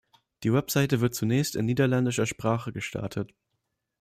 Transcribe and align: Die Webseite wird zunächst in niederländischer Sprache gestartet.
Die 0.41 0.51
Webseite 0.51 0.99
wird 0.99 1.13
zunächst 1.13 1.55
in 1.55 1.67
niederländischer 1.67 2.25
Sprache 2.25 2.73
gestartet. 2.73 3.35